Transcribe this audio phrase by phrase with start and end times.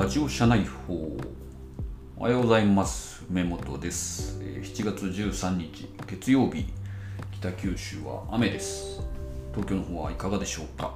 [0.00, 1.14] ラジオ社内報。
[2.16, 3.22] おはようございます。
[3.30, 4.40] 梅本です。
[4.42, 6.64] え7月13日月曜日。
[7.32, 9.02] 北九州は雨です。
[9.52, 10.94] 東京の方はいかがでしょうか？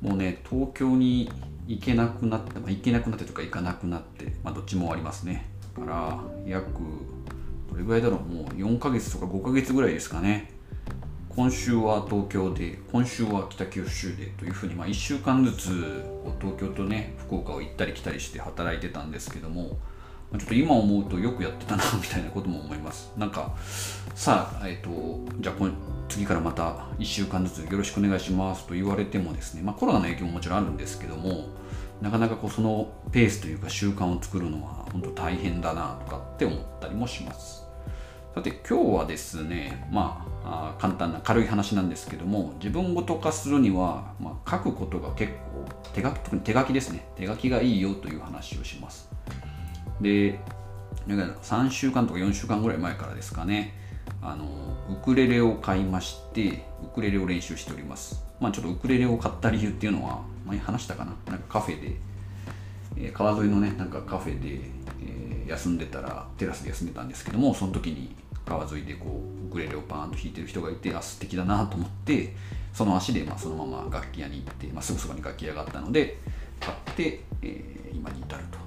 [0.00, 1.30] もうね東京に
[1.66, 5.44] 行けなくなって、まあ、行けなくなってとか行かなくなって、まあ、どっちもありますね。
[5.76, 6.64] だから約
[7.70, 8.20] どれぐらいだろう？
[8.20, 10.54] もう4ヶ月とか5ヶ月ぐらいですかね。
[11.38, 15.68] 今週は東京で今週は北九州でというふうに、まあ、1週間ずつ
[16.40, 19.78] 東京とね福岡を行ったり来たりして働いてたんですけども
[20.36, 23.12] ちょっと今思うとよくやってたなみたいなことも思います。
[23.16, 23.54] なんか
[24.16, 24.90] さあ、えっと
[25.38, 25.70] じゃあ
[26.08, 31.50] 次からまた1週間ずつよろしくお願いしますと言われてもですね、まあ、コロナの影響ももちろんあるんですけども
[32.02, 37.68] なかなかこうそのペースというか習慣を作るのは本当大変だなとかって思ったりもします。
[38.34, 47.06] さて今日はですねまああ簡単な軽い話なんですけども自分ごと化するには、まあ、書くことが結構手書き特に手書きですね。
[47.16, 49.10] 手書きがいいよという話をします。
[50.00, 50.40] で
[51.06, 53.74] 3週間とか4週間ぐらい前からですかね。
[54.22, 54.46] あの
[54.90, 58.24] ウクレレを買いましてウクレレを練習しております。
[58.40, 61.12] まあちょっとウクレレを買った理由っていうのは前に話したかな。
[61.26, 61.96] なんかカフェで、
[62.96, 64.60] えー川沿いのねなんかカフェで、
[65.02, 68.14] えー休んでたらテラスで休んでたんですけどもその時に
[68.48, 72.34] 川沿いでこうウクレレをパーンと弾いてる人がいてあ素敵だなと思って
[72.72, 76.18] その足でまあそのまま楽器屋に行って、まあ、すぐそばに楽器屋があったので
[76.60, 78.58] 買って、えー今に至ると。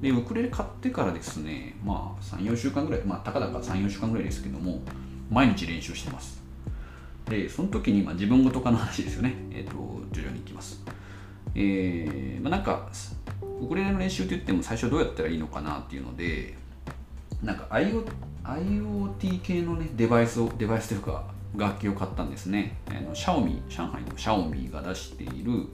[0.00, 4.80] でウクレレ買ってからですねまあ34週間ぐらいまあたかだか34週間ぐらいですけども
[5.28, 6.40] 毎日練習してます。
[7.28, 9.34] でその時にまあ自分ごと化の話ですよね。
[9.50, 9.72] えっ、と
[10.12, 10.82] 徐々にいきます。
[11.54, 12.88] えーまあ、なんか
[13.60, 16.54] ウクレレの練習って言っても最初どうやったらいいのかなっていうので
[17.42, 18.04] なんか IO
[18.44, 21.24] IoT 系のねデバイスをデバイスというか
[21.56, 22.76] 楽器を買ったんですね。
[22.88, 25.66] あのシャオミ上海のシャオミが出している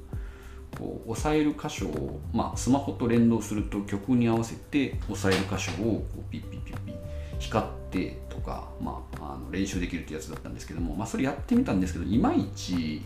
[0.79, 6.97] こう押さえる箇所を、まあ、スマホと連動すると曲に合わせて押さえる箇所をこうピッピッピッピッ
[7.39, 13.03] 光ってとか、まあ、あの練習できるってやつだったんですけども、まあ、それやってみたんですけどいまいち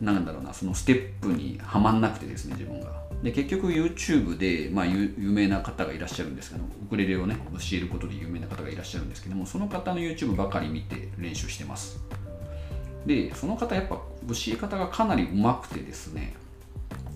[0.00, 3.02] なんだろうなそのステップにはまんなくてですね自分が。
[3.22, 12.00] で結局 YouTube で、まあ、有名な方がいらっしゃるんですけどウクレレをね教えることで有名な方がいらっしゃるんですけどもその方の YouTube ばかり見て練習してます。
[13.06, 14.04] でその方やっぱ教
[14.48, 16.34] え方がかなりうまくてですね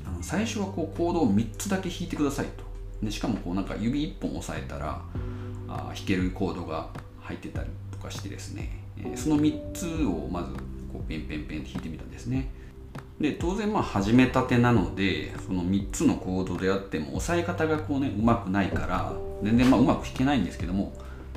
[0.04, 2.64] あの最初はこうコードを3つだけ弾いてくださいと。
[3.02, 5.02] でしかもこうなんか指1本押さえたら
[5.68, 6.88] あ弾けるコードが
[7.20, 10.54] 入ってたりとかしてですね、えその3つをまず
[10.92, 12.48] こうペンペンペンって弾いてみたんですね。
[13.20, 19.12] で当然まあ始めたてなのでその3つのコードであっても押さえ方がこうねうまくないから
[19.42, 20.92] 全然まあうまく弾けないんですけども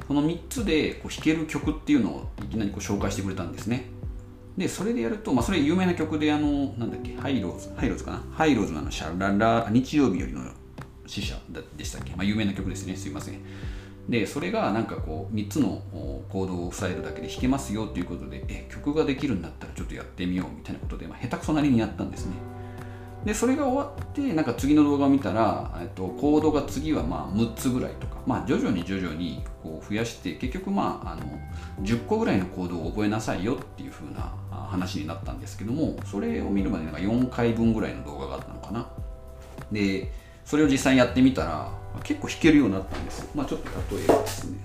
[0.08, 3.86] この3つでこう弾ける曲っていうのをいきなりこう紹介してくれたんですね。
[4.58, 8.24] でそれでやると、まあ、それ有名な曲であのなんだっけハイローズハイローズかな？
[8.32, 10.42] ハイローズのあのシャララ日曜日よりの
[11.06, 11.40] 死者
[11.78, 12.96] でしたっけ、まあ、有名な曲ですね。
[12.98, 13.36] すいません。
[14.10, 22.34] でそれがなんかこう3つのおコードを押さえるだけで弾けますよということでえ曲ができるんだったらちょっとやってみようみたいなことで、まあ、下手くそなりにやったんですね。
[23.24, 31.24] でそれが終わってなんか次の動画を見たら、えっと、コードが次はまあ6つぐらいとか、まあ、徐々に徐々にこう増やして結局まああの
[31.86, 38.90] 10個ぐらいのコードを覚えなさいよっていう風な話になったんですけどもそれを見るまでなんか4回分ぐらいの動画があったのかな。
[39.72, 40.12] で
[40.50, 41.72] それを実際やってみたら
[42.02, 43.30] 結構弾けるようになったんです。
[43.36, 44.58] まあちょっと例えばですね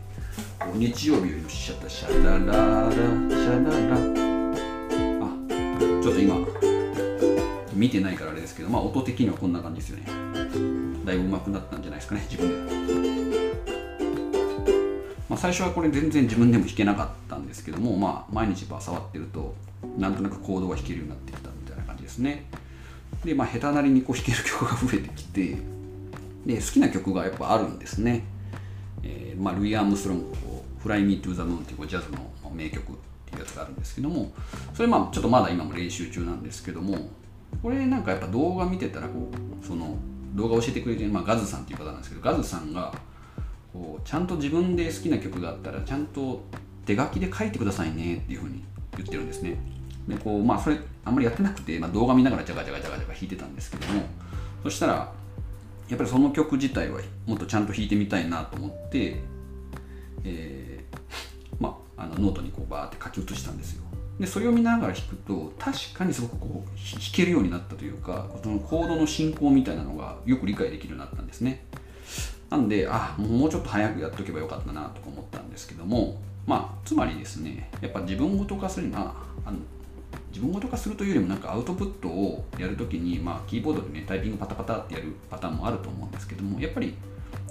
[0.73, 2.47] 日曜日よりのシャタシャララ
[2.87, 3.97] ラシャララ。
[5.27, 5.29] あ
[6.03, 6.37] ちょっと今
[7.75, 10.07] 見てないからあれですけどまあ音的にはこんな感じですよね。
[11.05, 12.73] だいぶ上手くなったんじゃないですかね自分で、
[15.29, 19.55] まあ、最初はこれ全然自分でも弾けなかったんですけどもまあ毎日バー触ってると
[19.99, 22.47] なんとなくコードが弾けるようになってきたみたいな感じですね。
[23.25, 25.57] でまあ下手なりにこう弾ける曲が増えてきて
[26.45, 28.25] で好きな曲がやっぱあるんですね、
[29.03, 32.19] えーまあ、ルイ・アームストロングこう「Fly Me to the Moon」っていうジャズの
[32.53, 32.95] 名曲っ
[33.27, 34.33] ていうやつがあるんですけども
[34.75, 36.97] それまあちょっとまだ今も練習中なんですけども
[37.63, 39.31] これなんかやっぱ動画見てたらこ
[39.63, 39.97] うその
[40.35, 42.93] 動画を教えてくれてる、まあ、ガズさんっていう方なんですけどガズさんが
[43.73, 46.45] こうちゃんと自分で好きな曲があったらちゃんと
[46.85, 48.63] 手書きで書いてくださいねっていうふうに
[48.97, 49.57] 言ってるんですね。
[50.09, 54.03] でこうまあそれあんまりやってなくて、まあ、動画見ながらジャガジャガジャガジャガ弾いてたんですけども
[54.63, 55.13] そしたら
[55.89, 59.21] やっぱりその曲自体はもっとちゃんと弾いてみたいなと思って、
[60.25, 60.97] えー
[61.61, 63.85] まあ、あのノートにこうバーって書き写したんですよ。
[64.19, 71.65] でそれを見ながら弾くと確かにすごくこう弾けるようになったというかそのコードの進行みたいなのがよく理解できるようになったんですね。
[72.49, 79.15] なんであもうちょっと早くやっとけばよかったなとか思ったんですけどもまあつまりですねやっぱ自分ごと化するには
[79.45, 79.59] あの
[80.35, 86.97] 自分ごと化するというよりもなんかアウトプットをやるときに、まあ、キーボードでねタイピングパタパタってやるパターンもあると思うんですけどもやっぱり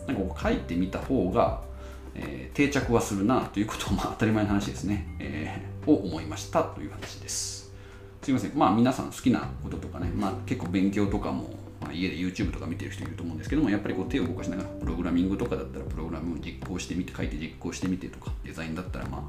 [0.06, 1.62] なんかこう書いてみた方が、
[2.14, 7.72] えー、定着はするなということを、まあ、当たり前の話ですね、えー、を思いましたという話です。
[8.22, 8.52] すいません。
[8.54, 11.50] まあ皆さん好きなこととかね、まあ、結構勉強とかも
[11.84, 19.22] まあ、家で YouTube とか見てる人いると思うんですけどもやっぱりこう手を動かしながらプログラミングとかだったらプログラムを実行してみて書いて実行してみてとかデザインだったらまあ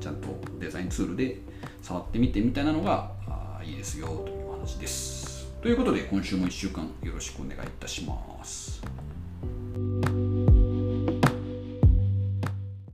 [0.00, 0.28] ちゃんと
[0.58, 1.40] デザインツールで
[1.82, 5.46] 触ってみてみたいなのがあいいですよという話です。
[5.62, 8.82] ということで今週も1週間よろしくお願いいたします。